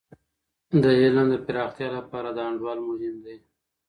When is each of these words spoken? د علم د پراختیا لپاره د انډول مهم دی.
د 0.83 0.85
علم 1.01 1.25
د 1.31 1.35
پراختیا 1.45 1.87
لپاره 1.97 2.29
د 2.31 2.37
انډول 2.49 2.79
مهم 2.89 3.15
دی. 3.25 3.37